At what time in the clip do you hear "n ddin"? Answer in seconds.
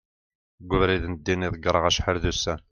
1.07-1.45